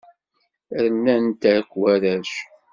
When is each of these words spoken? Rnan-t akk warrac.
Rnan-t 0.85 1.43
akk 1.55 1.71
warrac. 1.79 2.31